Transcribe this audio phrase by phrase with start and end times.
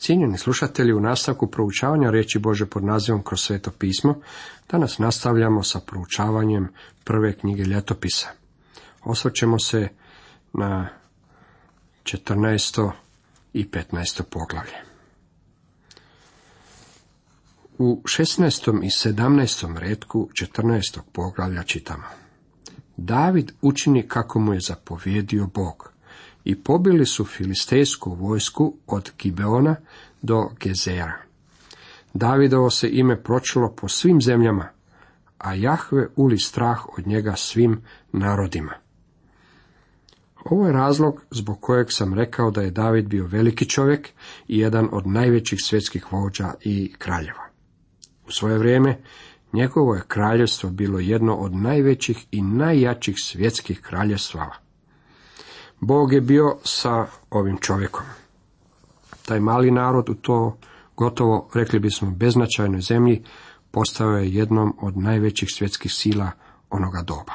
[0.00, 4.20] Cijenjeni slušatelji, u nastavku proučavanja riječi Bože pod nazivom kroz sveto pismo,
[4.70, 6.68] danas nastavljamo sa proučavanjem
[7.04, 8.28] prve knjige ljetopisa.
[9.04, 9.88] Osvrćemo se
[10.52, 10.88] na
[12.02, 12.90] 14.
[13.52, 14.22] i 15.
[14.22, 14.76] poglavlje.
[17.78, 18.84] U 16.
[18.84, 19.76] i 17.
[19.76, 21.00] redku 14.
[21.12, 22.04] poglavlja čitamo.
[22.96, 25.92] David učini kako mu je zapovjedio Bog
[26.44, 29.76] i pobili su filistejsku vojsku od Gibeona
[30.22, 31.16] do Gezera.
[32.14, 34.68] Davidovo se ime pročilo po svim zemljama,
[35.38, 37.80] a Jahve uli strah od njega svim
[38.12, 38.72] narodima.
[40.44, 44.08] Ovo je razlog zbog kojeg sam rekao da je David bio veliki čovjek
[44.48, 47.48] i jedan od najvećih svjetskih vođa i kraljeva.
[48.26, 48.98] U svoje vrijeme
[49.52, 54.69] njegovo je kraljevstvo bilo jedno od najvećih i najjačih svjetskih kraljevstava.
[55.80, 58.06] Bog je bio sa ovim čovjekom.
[59.26, 60.56] Taj mali narod u to
[60.96, 63.22] gotovo, rekli bismo, beznačajnoj zemlji
[63.70, 66.30] postao je jednom od najvećih svjetskih sila
[66.70, 67.32] onoga doba.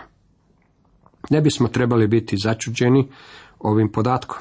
[1.30, 3.10] Ne bismo trebali biti začuđeni
[3.60, 4.38] ovim podatkom.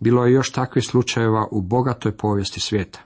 [0.00, 3.00] Bilo je još takvih slučajeva u bogatoj povijesti svijeta.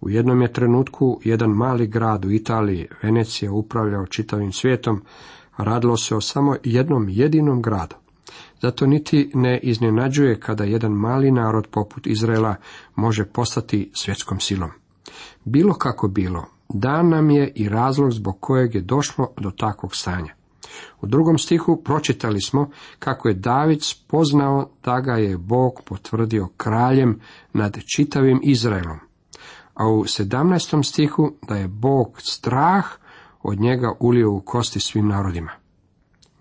[0.00, 5.02] U jednom je trenutku jedan mali grad u Italiji, Venecija, upravljao čitavim svijetom,
[5.56, 7.96] radilo se o samo jednom jedinom gradu.
[8.62, 12.56] Zato niti ne iznenađuje kada jedan mali narod poput Izraela
[12.94, 14.70] može postati svjetskom silom.
[15.44, 20.34] Bilo kako bilo, dan nam je i razlog zbog kojeg je došlo do takvog stanja.
[21.00, 27.20] U drugom stihu pročitali smo kako je David spoznao da ga je Bog potvrdio kraljem
[27.52, 28.98] nad čitavim Izraelom.
[29.74, 32.84] A u sedamnaestom stihu da je Bog strah
[33.42, 35.59] od njega ulio u kosti svim narodima.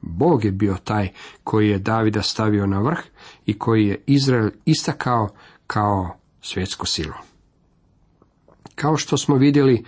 [0.01, 1.09] Bog je bio taj
[1.43, 2.99] koji je Davida stavio na vrh
[3.45, 5.29] i koji je Izrael istakao
[5.67, 7.13] kao svjetsku silu.
[8.75, 9.85] Kao što smo vidjeli,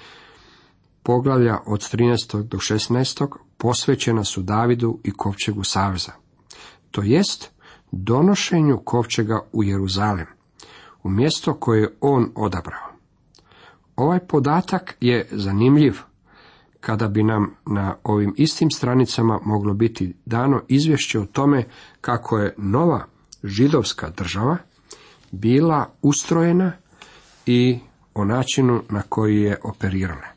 [1.04, 2.44] poglavlja od 13.
[2.44, 3.28] do 16.
[3.58, 6.12] posvećena su Davidu i kovčegu saveza.
[6.92, 7.52] To jest
[7.92, 10.28] donošenju kovčega u Jeruzalem,
[11.04, 12.92] u mjesto koje je on odabrao.
[13.96, 15.98] Ovaj podatak je zanimljiv
[16.82, 21.64] kada bi nam na ovim istim stranicama moglo biti dano izvješće o tome
[22.02, 23.06] kako je nova
[23.44, 24.58] židovska država
[25.32, 26.72] bila ustrojena
[27.46, 27.80] i
[28.14, 30.28] o načinu na koji je operirana.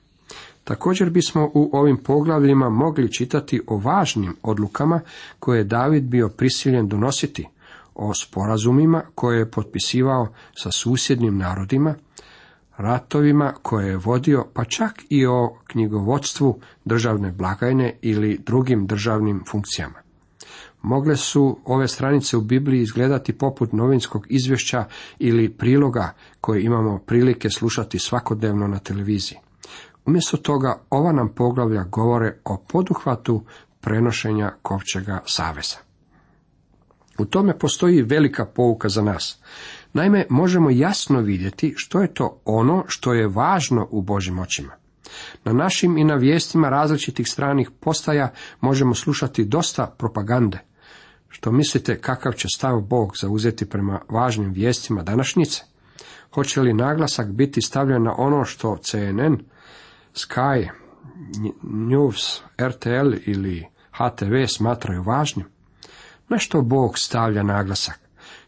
[0.65, 5.01] Također bismo u ovim poglavljima mogli čitati o važnim odlukama
[5.39, 7.49] koje je David bio prisiljen donositi,
[7.95, 11.95] o sporazumima koje je potpisivao sa susjednim narodima,
[12.77, 20.05] ratovima koje je vodio, pa čak i o knjigovodstvu državne blagajne ili drugim državnim funkcijama.
[20.83, 24.85] Mogle su ove stranice u Bibliji izgledati poput novinskog izvješća
[25.19, 29.39] ili priloga koje imamo prilike slušati svakodnevno na televiziji.
[30.07, 33.45] Umjesto toga ova nam poglavlja govore o poduhvatu
[33.81, 35.77] prenošenja kovčega saveza.
[37.19, 39.39] U tome postoji velika pouka za nas.
[39.95, 44.73] Naime, možemo jasno vidjeti što je to ono što je važno u Božim očima.
[45.45, 50.59] Na našim i na vijestima različitih stranih postaja možemo slušati dosta propagande.
[51.29, 55.63] Što mislite kakav će stav Bog zauzeti prema važnim vijestima današnjice?
[56.35, 59.39] Hoće li naglasak biti stavljen na ono što CNN,
[60.15, 60.69] Sky,
[61.63, 65.47] News, RTL ili HTV smatraju važnim?
[66.29, 68.04] Na što Bog stavlja naglasak?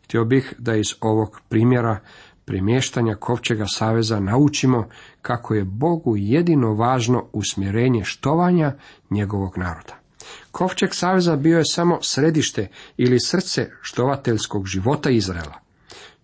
[0.06, 2.00] Htio bih da iz ovog primjera
[2.44, 4.89] primještanja Kovčega saveza naučimo
[5.22, 8.72] kako je Bogu jedino važno usmjerenje štovanja
[9.11, 9.94] njegovog naroda.
[10.50, 15.61] Kovčeg saveza bio je samo središte ili srce štovateljskog života Izraela.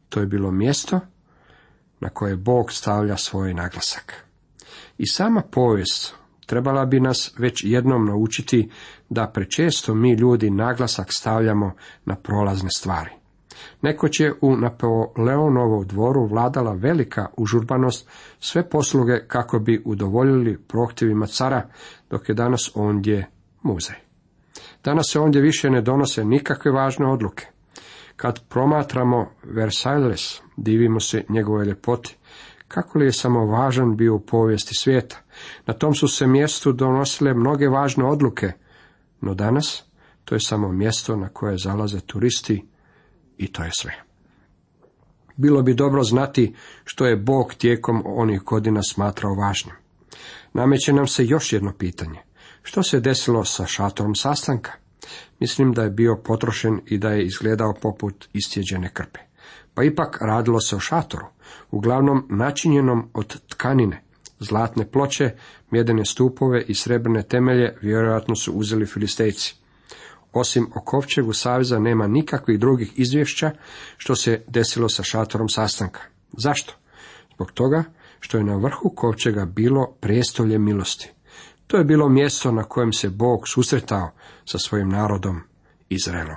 [0.09, 1.01] To je bilo mjesto
[2.01, 4.27] na koje Bog stavlja svoj naglasak.
[4.99, 6.15] I sama povijest
[6.47, 8.71] trebala bi nas već jednom naučiti
[9.09, 11.73] da prečesto mi ljudi naglasak stavljamo
[12.05, 13.22] na prolazne stvari.
[13.83, 18.09] Nekoć je u Napoleonovom dvoru vladala velika užurbanost,
[18.41, 21.69] sve posluge kako bi udovoljili prohtjevima cara,
[22.11, 23.27] dok je danas ondje
[23.63, 23.97] muzej.
[24.85, 27.47] Danas se ondje više ne donose nikakve važne odluke.
[28.17, 32.17] Kad promatramo Versailles, divimo se njegove ljepoti.
[32.69, 35.17] Kako li je samo važan bio u povijesti svijeta?
[35.67, 38.53] Na tom su se mjestu donosile mnoge važne odluke,
[39.21, 39.85] no danas
[40.25, 42.72] to je samo mjesto na koje zalaze turisti
[43.39, 43.93] i to je sve.
[45.37, 49.75] Bilo bi dobro znati što je Bog tijekom onih godina smatrao važnim.
[50.53, 52.19] Nameće nam se još jedno pitanje.
[52.63, 54.73] Što se desilo sa šatorom sastanka?
[55.41, 59.21] Mislim da je bio potrošen i da je izgledao poput istjeđene krpe.
[59.75, 61.27] pa ipak radilo se o šatoru,
[61.71, 64.03] uglavnom načinjenom od tkanine.
[64.39, 65.31] Zlatne ploče,
[65.71, 69.62] mjedene stupove i srebrne temelje vjerojatno su uzeli filistejci.
[70.33, 73.51] Osim o kovčegu saveza nema nikakvih drugih izvješća
[73.97, 76.01] što se desilo sa šatorom sastanka.
[76.39, 76.75] Zašto?
[77.35, 77.85] Zbog toga
[78.21, 81.11] što je na vrhu kovčega bilo prijestolje milosti.
[81.67, 84.11] To je bilo mjesto na kojem se Bog susretao
[84.45, 85.41] sa svojim narodom
[85.89, 86.37] Izraelom.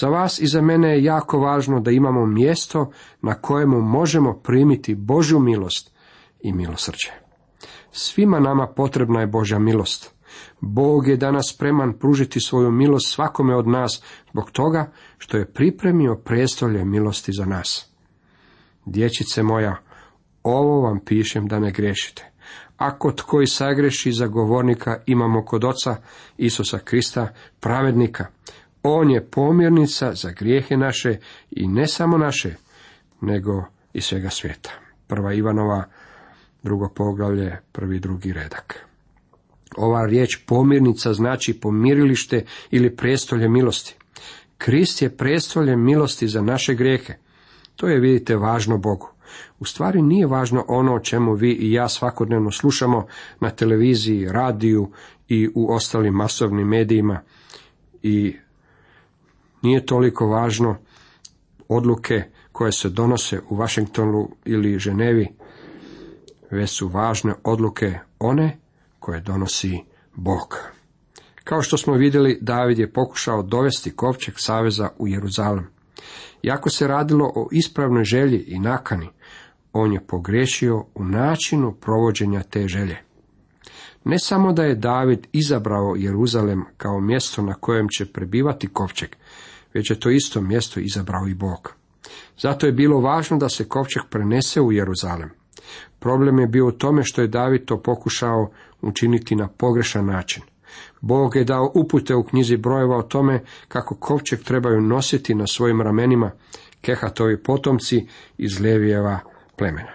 [0.00, 4.94] Za vas i za mene je jako važno da imamo mjesto na kojemu možemo primiti
[4.94, 5.92] Božju milost
[6.40, 7.10] i milosrđe.
[7.92, 10.17] Svima nama potrebna je Božja milost.
[10.60, 16.20] Bog je danas spreman pružiti svoju milost svakome od nas zbog toga što je pripremio
[16.24, 17.90] prijestolje milosti za nas.
[18.84, 19.76] Dječice moja,
[20.42, 22.30] ovo vam pišem da ne grešite.
[22.76, 25.96] Ako tko i sagreši za govornika imamo kod oca
[26.36, 28.26] Isusa Krista, pravednika,
[28.82, 31.18] on je pomjernica za grijehe naše
[31.50, 32.54] i ne samo naše,
[33.20, 34.70] nego i svega svijeta.
[35.06, 35.84] Prva Ivanova,
[36.62, 38.87] drugo poglavlje, prvi drugi redak.
[39.78, 43.96] Ova riječ pomirnica znači pomirilište ili prijestolje milosti.
[44.58, 47.14] Krist je prijestolje milosti za naše grijehe.
[47.76, 49.08] To je, vidite, važno Bogu.
[49.58, 53.06] U stvari nije važno ono o čemu vi i ja svakodnevno slušamo
[53.40, 54.90] na televiziji, radiju
[55.28, 57.20] i u ostalim masovnim medijima
[58.02, 58.36] i
[59.62, 60.76] nije toliko važno
[61.68, 62.22] odluke
[62.52, 65.28] koje se donose u Washingtonu ili Ženevi,
[66.50, 68.58] već su važne odluke one
[68.98, 69.78] koje donosi
[70.14, 70.58] Bog.
[71.44, 75.66] Kao što smo vidjeli, David je pokušao dovesti kovčeg saveza u Jeruzalem.
[76.42, 79.08] Iako se radilo o ispravnoj želji i nakani,
[79.72, 82.96] on je pogrešio u načinu provođenja te želje.
[84.04, 89.16] Ne samo da je David izabrao Jeruzalem kao mjesto na kojem će prebivati kovčeg,
[89.74, 91.74] već je to isto mjesto izabrao i Bog.
[92.38, 95.30] Zato je bilo važno da se kovčeg prenese u Jeruzalem.
[95.98, 98.50] Problem je bio u tome što je David to pokušao
[98.82, 100.42] učiniti na pogrešan način.
[101.00, 105.80] Bog je dao upute u knjizi brojeva o tome kako kovčeg trebaju nositi na svojim
[105.80, 106.30] ramenima
[106.80, 108.06] Kehatovi potomci
[108.38, 109.18] iz Levijeva
[109.56, 109.92] plemena.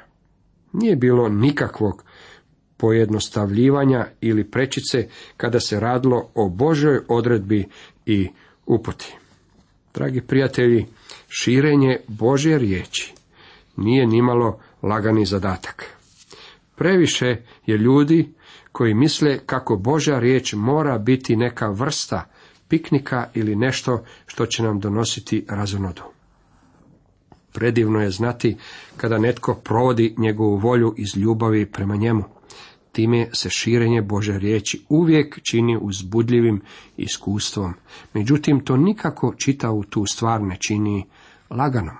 [0.74, 2.04] Nije bilo nikakvog
[2.77, 5.07] pojednostavljivanja ili prečice
[5.38, 7.68] kada se radilo o Božoj odredbi
[8.06, 8.30] i
[8.66, 9.16] uputi.
[9.94, 10.86] Dragi prijatelji,
[11.27, 13.13] širenje Božje riječi
[13.77, 15.85] nije nimalo lagani zadatak.
[16.75, 18.33] Previše je ljudi
[18.71, 22.25] koji misle kako Božja riječ mora biti neka vrsta
[22.68, 26.01] piknika ili nešto što će nam donositi razonodu.
[27.53, 28.57] Predivno je znati
[28.97, 32.24] kada netko provodi njegovu volju iz ljubavi prema njemu.
[32.91, 36.62] Time se širenje Bože riječi uvijek čini uzbudljivim
[36.97, 37.74] iskustvom.
[38.13, 41.06] Međutim, to nikako čitavu tu stvar ne čini
[41.50, 41.95] laganom.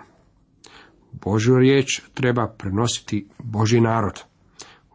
[1.24, 4.24] Božju riječ treba prenositi Boži narod.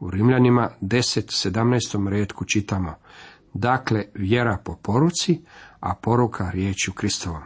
[0.01, 2.09] U Rimljanima 10.17.
[2.09, 2.95] redku čitamo
[3.55, 5.41] Dakle, vjera po poruci,
[5.81, 7.43] a poruka riječju Kristovom.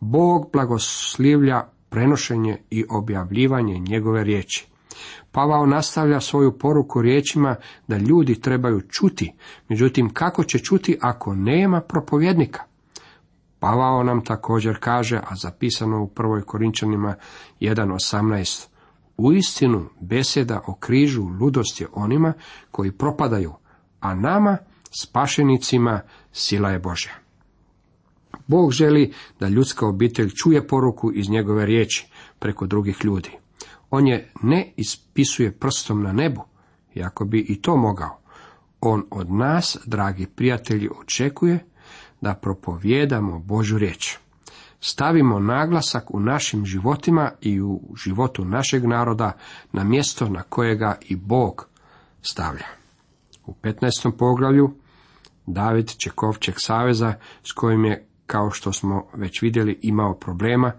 [0.00, 4.66] Bog blagoslivlja prenošenje i objavljivanje njegove riječi.
[5.32, 7.56] Pavao nastavlja svoju poruku riječima
[7.88, 9.32] da ljudi trebaju čuti,
[9.68, 12.67] međutim kako će čuti ako nema propovjednika?
[13.60, 17.14] Pavao nam također kaže, a zapisano u prvoj Korinčanima
[17.60, 18.66] 1.18,
[19.16, 22.32] u istinu beseda o križu ludost je onima
[22.70, 23.52] koji propadaju,
[24.00, 24.58] a nama,
[25.00, 26.00] spašenicima,
[26.32, 27.12] sila je Božja.
[28.46, 32.06] Bog želi da ljudska obitelj čuje poruku iz njegove riječi
[32.38, 33.30] preko drugih ljudi.
[33.90, 36.42] On je ne ispisuje prstom na nebu,
[36.94, 38.20] iako bi i to mogao.
[38.80, 41.64] On od nas, dragi prijatelji, očekuje
[42.20, 44.16] da propovjedamo Božu riječ.
[44.80, 49.32] Stavimo naglasak u našim životima i u životu našeg naroda
[49.72, 51.68] na mjesto na kojega i Bog
[52.22, 52.66] stavlja.
[53.46, 54.10] U 15.
[54.18, 54.74] poglavlju
[55.46, 60.72] David Čekovček saveza s kojim je kao što smo već vidjeli imao problema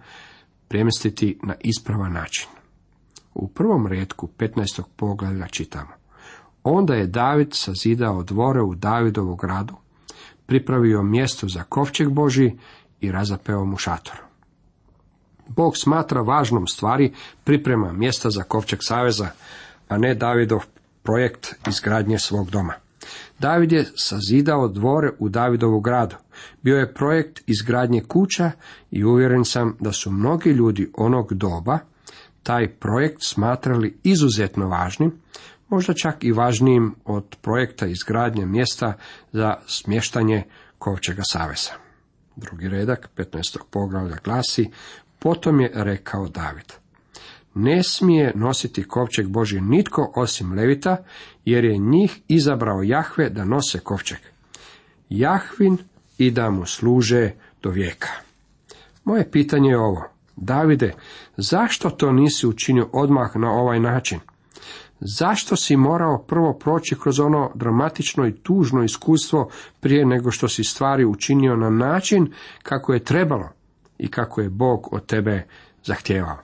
[0.68, 2.48] premjestiti na ispravan način.
[3.34, 4.82] U prvom redku 15.
[4.96, 5.92] poglavlja čitamo.
[6.64, 9.76] Onda je David sazidao dvore u Davidovu gradu,
[10.50, 12.52] pripravio mjesto za kovčeg Boži
[13.02, 14.16] i razapeo mu šator.
[15.48, 17.14] Bog smatra važnom stvari
[17.44, 19.28] priprema mjesta za kovčeg saveza,
[19.88, 20.60] a ne Davidov
[21.04, 22.74] projekt izgradnje svog doma.
[23.40, 26.16] David je sazidao dvore u Davidovu gradu.
[26.62, 28.52] Bio je projekt izgradnje kuća
[28.92, 31.80] i uvjeren sam da su mnogi ljudi onog doba
[32.44, 35.12] taj projekt smatrali izuzetno važnim,
[35.70, 38.94] možda čak i važnijim od projekta izgradnje mjesta
[39.32, 40.44] za smještanje
[40.78, 41.72] Kovčega saveza.
[42.36, 43.58] Drugi redak 15.
[43.72, 44.70] poglavlja glasi
[45.20, 46.74] Potom je rekao David.
[47.56, 50.98] Ne smije nositi kovčeg Boži nitko osim Levita,
[51.46, 54.18] jer je njih izabrao Jahve da nose kovčeg.
[55.10, 55.78] Jahvin
[56.18, 57.32] i da mu služe
[57.64, 58.10] do vijeka.
[59.04, 60.04] Moje pitanje je ovo.
[60.36, 60.94] Davide,
[61.38, 64.20] zašto to nisi učinio odmah na ovaj način?
[65.02, 70.64] Zašto si morao prvo proći kroz ono dramatično i tužno iskustvo prije nego što si
[70.64, 73.50] stvari učinio na način kako je trebalo
[73.98, 75.48] i kako je Bog od tebe
[75.84, 76.38] zahtijevao?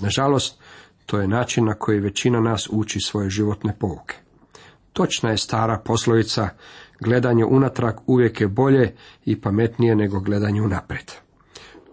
[0.00, 0.60] Nažalost,
[1.06, 4.16] to je način na koji većina nas uči svoje životne pouke.
[4.92, 6.48] Točna je stara poslovica,
[7.00, 11.12] gledanje unatrag uvijek je bolje i pametnije nego gledanje unaprijed.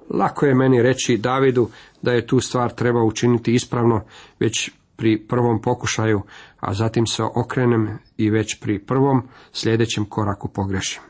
[0.09, 1.69] Lako je meni reći Davidu
[2.01, 4.03] da je tu stvar treba učiniti ispravno
[4.39, 4.71] već
[5.01, 6.22] pri prvom pokušaju,
[6.60, 11.01] a zatim se okrenem i već pri prvom sljedećem koraku pogrešim.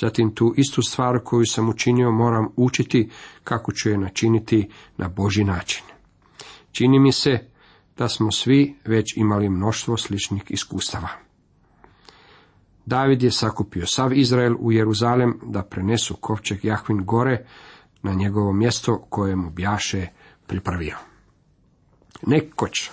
[0.00, 3.10] Zatim tu istu stvar koju sam učinio moram učiti
[3.44, 5.84] kako ću je načiniti na Boži način.
[6.72, 7.38] Čini mi se
[7.98, 11.08] da smo svi već imali mnoštvo sličnih iskustava.
[12.86, 17.46] David je sakupio sav Izrael u Jeruzalem da prenesu kovčeg Jahvin gore
[18.02, 20.06] na njegovo mjesto koje mu bjaše
[20.46, 20.96] pripravio.
[22.26, 22.90] Nekoć,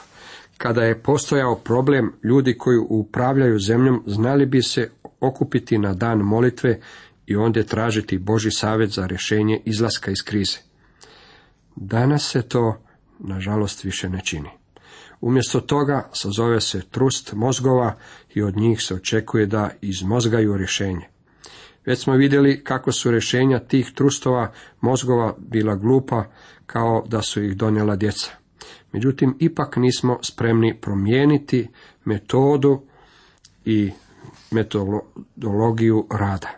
[0.57, 6.79] kada je postojao problem, ljudi koji upravljaju zemljom znali bi se okupiti na dan molitve
[7.25, 10.57] i ondje tražiti Boži savjet za rješenje izlaska iz krize.
[11.75, 12.83] Danas se to,
[13.19, 14.49] nažalost, više ne čini.
[15.21, 17.95] Umjesto toga sazove se trust mozgova
[18.33, 21.07] i od njih se očekuje da izmozgaju rješenje.
[21.85, 26.25] Već smo vidjeli kako su rješenja tih trustova mozgova bila glupa
[26.65, 28.42] kao da su ih donijela djeca.
[28.93, 31.67] Međutim, ipak nismo spremni promijeniti
[32.05, 32.81] metodu
[33.65, 33.91] i
[34.51, 36.49] metodologiju rada.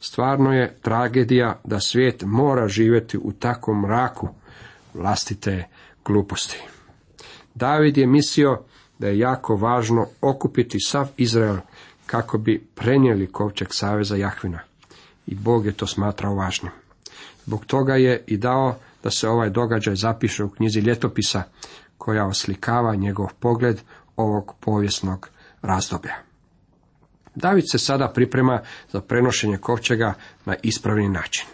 [0.00, 4.28] Stvarno je tragedija da svijet mora živjeti u takvom mraku
[4.94, 5.68] vlastite
[6.04, 6.62] gluposti.
[7.54, 8.62] David je mislio
[8.98, 11.56] da je jako važno okupiti sav Izrael
[12.06, 14.60] kako bi prenijeli kovčeg saveza Jahvina.
[15.26, 16.72] I Bog je to smatrao važnim.
[17.46, 21.42] Zbog toga je i dao da se ovaj događaj zapiše u knjizi ljetopisa
[21.98, 23.80] koja oslikava njegov pogled
[24.16, 25.28] ovog povijesnog
[25.62, 26.14] razdoblja.
[27.34, 28.60] David se sada priprema
[28.92, 31.46] za prenošenje kovčega na ispravni način.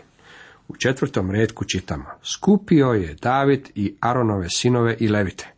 [0.68, 5.48] U četvrtom redku čitamo, skupio je David i Aronove sinove i levite.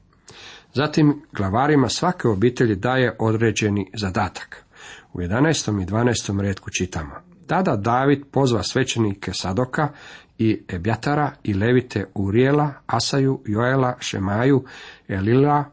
[0.75, 4.65] Zatim glavarima svake obitelji daje određeni zadatak.
[5.13, 5.83] U 11.
[5.83, 6.41] i 12.
[6.41, 7.15] redku čitamo.
[7.47, 9.89] Tada David pozva svećenike Sadoka
[10.41, 14.65] i Ebjatara i Levite Urijela, Asaju, Joela, Šemaju,
[15.09, 15.65] Elila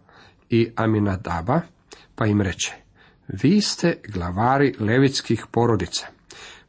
[0.49, 1.61] i Aminadaba,
[2.15, 2.73] pa im reče,
[3.27, 6.07] vi ste glavari levitskih porodica.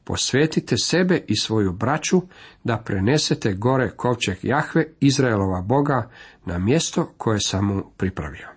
[0.04, 2.22] Posvetite sebe i svoju braću
[2.64, 6.10] da prenesete gore kovčeg Jahve, Izraelova Boga,
[6.44, 8.48] na mjesto koje sam mu pripravio.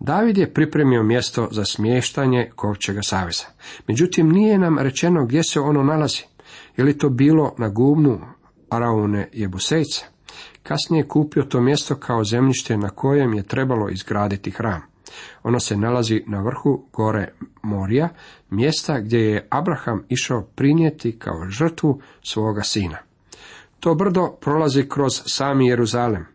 [0.00, 3.44] David je pripremio mjesto za smještanje kovčega saveza.
[3.86, 6.22] Međutim, nije nam rečeno gdje se ono nalazi.
[6.78, 8.20] Je li to bilo na gubnu
[8.70, 10.06] Araune Jebusejca?
[10.62, 14.82] Kasnije je kupio to mjesto kao zemljište na kojem je trebalo izgraditi hram.
[15.42, 17.32] Ono se nalazi na vrhu gore
[17.62, 18.08] Morija,
[18.50, 22.98] mjesta gdje je Abraham išao prinijeti kao žrtvu svoga sina.
[23.80, 26.26] To brdo prolazi kroz sami Jeruzalem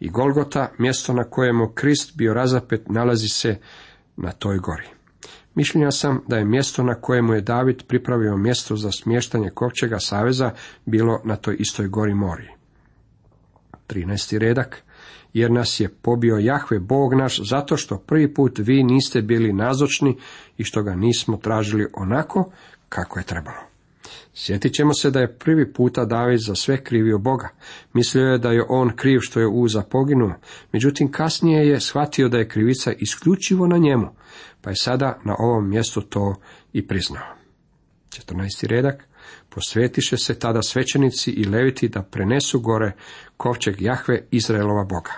[0.00, 3.58] i Golgota, mjesto na kojemu Krist bio razapet, nalazi se
[4.16, 5.01] na toj gori.
[5.54, 10.50] Mišljenja sam da je mjesto na kojemu je David pripravio mjesto za smještanje kovčega saveza
[10.86, 12.48] bilo na toj istoj gori Moriji.
[13.88, 14.38] 13.
[14.38, 14.82] redak
[15.32, 20.16] jer nas je pobio Jahve Bog naš, zato što prvi put vi niste bili nazočni
[20.58, 22.50] i što ga nismo tražili onako
[22.88, 23.72] kako je trebalo.
[24.34, 27.48] Sjetit ćemo se da je prvi puta David za sve krivio Boga.
[27.92, 30.34] Mislio je da je on kriv što je Uza poginuo,
[30.72, 34.06] međutim kasnije je shvatio da je krivica isključivo na njemu,
[34.60, 36.34] pa je sada na ovom mjestu to
[36.72, 37.36] i priznao.
[38.10, 38.66] 14.
[38.66, 39.04] redak
[39.48, 42.92] Posvetiše se tada svećenici i leviti da prenesu gore
[43.36, 45.12] kovčeg Jahve Izraelova Boga.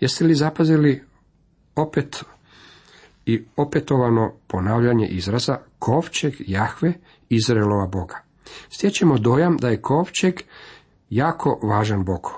[0.00, 1.02] Jeste li zapazili
[1.76, 2.24] opet
[3.26, 6.92] i opetovano ponavljanje izraza kovčeg Jahve
[7.28, 8.22] Izraelova Boga?
[8.70, 10.34] Stječemo dojam da je kovčeg
[11.10, 12.32] jako važan Bogu.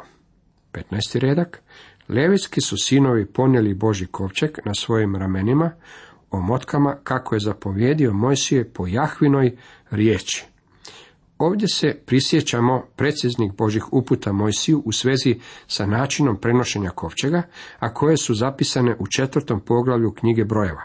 [0.72, 1.18] 15.
[1.18, 1.62] redak.
[2.08, 5.70] Levitski su sinovi ponijeli Boži kovčeg na svojim ramenima,
[6.30, 9.56] o motkama kako je zapovjedio Mojsije po Jahvinoj
[9.90, 10.44] riječi.
[11.38, 17.42] Ovdje se prisjećamo preciznih Božih uputa Mojsiju u svezi sa načinom prenošenja kovčega,
[17.78, 20.82] a koje su zapisane u četvrtom poglavlju knjige brojeva.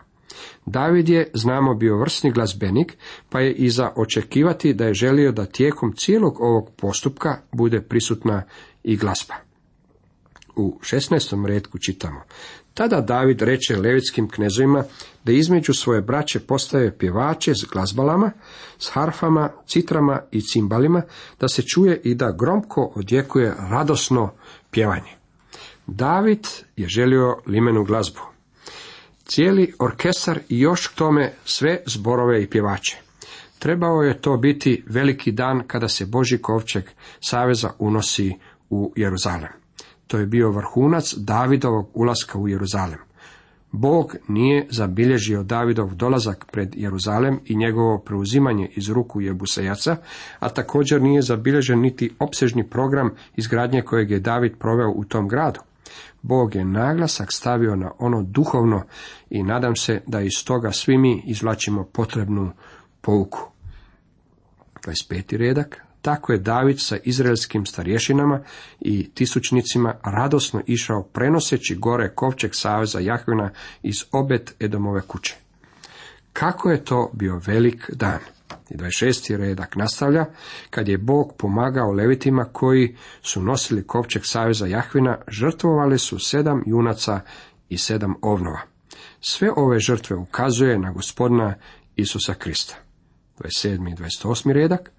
[0.65, 2.97] David je, znamo, bio vrsni glazbenik,
[3.29, 8.43] pa je i za očekivati da je želio da tijekom cijelog ovog postupka bude prisutna
[8.83, 9.35] i glazba.
[10.55, 11.45] U 16.
[11.45, 12.21] redku čitamo.
[12.73, 14.83] Tada David reče levitskim knezovima
[15.25, 18.31] da između svoje braće postave pjevače s glazbalama,
[18.79, 21.01] s harfama, citrama i cimbalima,
[21.39, 24.31] da se čuje i da gromko odjekuje radosno
[24.71, 25.11] pjevanje.
[25.87, 28.19] David je želio limenu glazbu.
[29.25, 32.97] Cijeli orkestar i još k tome sve zborove i pjevače.
[33.59, 36.83] Trebao je to biti veliki dan kada se Boži kovčeg
[37.19, 38.33] saveza unosi
[38.69, 39.51] u Jeruzalem.
[40.07, 43.04] To je bio vrhunac Davidovog ulaska u Jeruzalem.
[43.77, 49.97] Bog nije zabilježio Davidov dolazak pred Jeruzalem i njegovo preuzimanje iz ruku Jebusejaca,
[50.39, 55.59] a također nije zabilježen niti opsežni program izgradnje kojeg je David proveo u tom gradu.
[56.21, 58.83] Bog je naglasak stavio na ono duhovno
[59.29, 62.51] i nadam se da iz toga svi mi izvlačimo potrebnu
[63.01, 63.51] pouku.
[64.87, 65.37] 25.
[65.37, 65.84] redak.
[66.05, 68.39] Tako je David sa izraelskim starješinama
[68.79, 73.51] i tisućnicima radosno išao prenoseći gore kovčeg saveza Jahvina
[73.83, 75.35] iz obet Edomove kuće.
[76.33, 78.19] Kako je to bio velik dan!
[78.69, 79.37] I 26.
[79.37, 80.25] redak nastavlja,
[80.69, 87.19] kad je Bog pomagao levitima koji su nosili kovčeg saveza Jahvina, žrtvovali su sedam junaca
[87.69, 88.61] i sedam ovnova.
[89.21, 91.55] Sve ove žrtve ukazuje na gospodina
[91.95, 92.75] Isusa Krista.
[93.39, 93.91] 27.
[93.91, 94.51] i 28.
[94.51, 94.91] redak,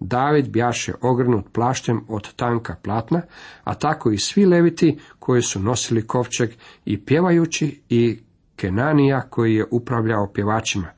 [0.00, 3.22] David bjaše ogrnut plaštem od tanka platna,
[3.64, 6.50] a tako i svi leviti koji su nosili kovčeg
[6.84, 8.18] i pjevajući i
[8.56, 10.88] Kenanija koji je upravljao pjevačima.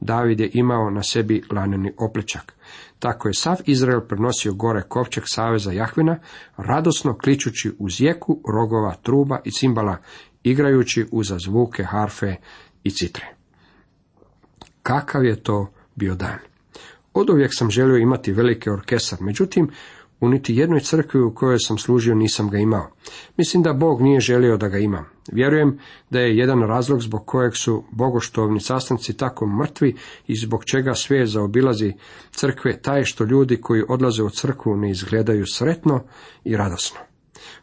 [0.00, 2.54] David je imao na sebi laneni oplečak.
[2.98, 6.18] Tako je sav Izrael prenosio gore kovčeg saveza Jahvina,
[6.56, 9.96] radosno kličući uz jeku rogova, truba i cimbala,
[10.42, 12.36] igrajući uza zvuke harfe
[12.84, 13.26] i citre.
[14.82, 16.47] Kakav je to bio dan?
[17.20, 19.70] Od uvijek sam želio imati veliki orkestar, međutim,
[20.20, 22.90] u niti jednoj crkvi u kojoj sam služio nisam ga imao.
[23.36, 25.04] Mislim da Bog nije želio da ga imam.
[25.32, 25.78] Vjerujem
[26.10, 31.26] da je jedan razlog zbog kojeg su bogoštovni sastanci tako mrtvi i zbog čega sve
[31.26, 31.92] zaobilazi
[32.30, 36.04] crkve taj što ljudi koji odlaze u crkvu ne izgledaju sretno
[36.44, 36.98] i radosno.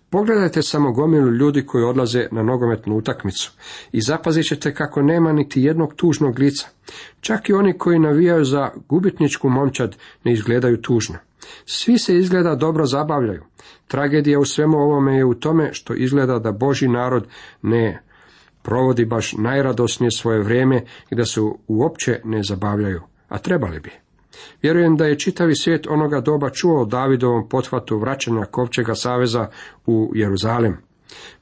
[0.09, 3.51] Pogledajte samo gomilu ljudi koji odlaze na nogometnu utakmicu
[3.91, 6.67] i zapazit ćete kako nema niti jednog tužnog lica.
[7.19, 11.15] Čak i oni koji navijaju za gubitničku momčad ne izgledaju tužno.
[11.65, 13.43] Svi se izgleda dobro zabavljaju.
[13.87, 17.27] Tragedija u svemu ovome je u tome što izgleda da Boži narod
[17.61, 18.01] ne
[18.61, 24.04] provodi baš najradosnije svoje vrijeme i da se uopće ne zabavljaju, a trebali bi.
[24.61, 29.47] Vjerujem da je čitavi svijet onoga doba čuo o Davidovom pothvatu vraćanja Kovčega saveza
[29.85, 30.77] u Jeruzalem.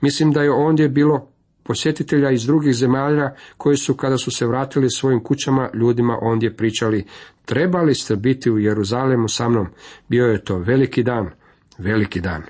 [0.02, 1.28] Mislim da je ondje bilo
[1.64, 7.06] posjetitelja iz drugih zemalja koji su kada su se vratili svojim kućama ljudima ondje pričali
[7.46, 9.68] trebali ste biti u Jeruzalemu sa mnom,
[10.10, 11.30] bio je to veliki dan,
[11.78, 12.44] veliki dan.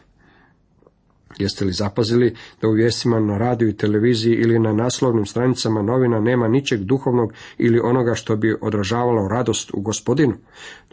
[1.38, 6.20] Jeste li zapazili da u vijestima na radiju i televiziji ili na naslovnim stranicama novina
[6.20, 10.34] nema ničeg duhovnog ili onoga što bi odražavalo radost u gospodinu?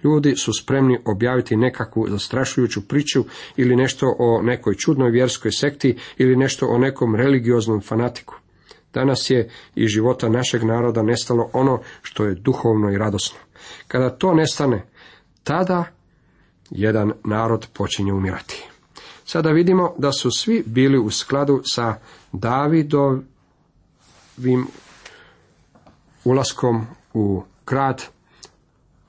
[0.04, 3.24] Ljudi su spremni objaviti nekakvu zastrašujuću priču
[3.56, 8.34] ili nešto o nekoj čudnoj vjerskoj sekti ili nešto o nekom religioznom fanatiku.
[8.94, 13.38] Danas je iz života našeg naroda nestalo ono što je duhovno i radosno.
[13.88, 14.86] Kada to nestane,
[15.44, 15.84] tada
[16.70, 18.69] jedan narod počinje umirati.
[19.32, 21.94] Sada vidimo da su svi bili u skladu sa
[22.32, 23.26] Davidovim
[26.24, 28.04] ulaskom u grad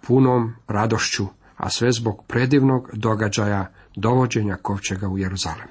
[0.08, 1.26] punom radošću,
[1.58, 5.68] a sve zbog predivnog događaja dovođenja kovčega u Jeruzalem.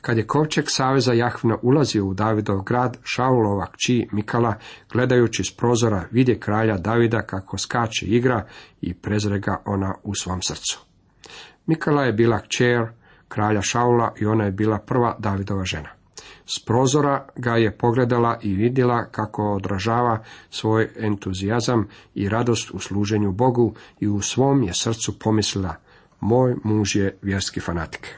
[0.00, 4.54] Kad je kovčeg saveza Jahvina ulazio u Davidov grad, Šaulova kći Mikala,
[4.92, 8.46] gledajući s prozora, vidje kralja Davida kako skače igra
[8.80, 10.80] i prezrega ona u svom srcu.
[11.66, 13.01] Mikala je bila kćer
[13.32, 15.88] kralja Šaula i ona je bila prva Davidova žena.
[16.46, 23.32] S prozora ga je pogledala i vidjela kako odražava svoj entuzijazam i radost u služenju
[23.32, 25.74] Bogu i u svom je srcu pomislila,
[26.20, 28.08] moj muž je vjerski fanatik.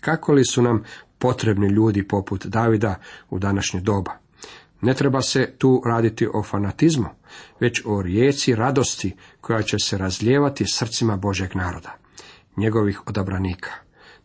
[0.00, 0.82] Kako li su nam
[1.18, 2.94] potrebni ljudi poput Davida
[3.30, 4.12] u današnje doba?
[4.80, 7.08] Ne treba se tu raditi o fanatizmu,
[7.60, 11.96] već o rijeci radosti koja će se razlijevati srcima Božeg naroda,
[12.56, 13.83] njegovih odabranika.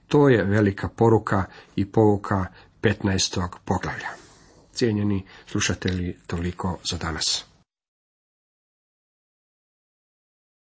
[0.10, 1.44] To je velika poruka
[1.76, 2.46] i pouka
[2.82, 3.48] 15.
[3.66, 4.10] poglavlja.
[4.74, 7.49] Cijenjeni slušatelji, toliko za danas.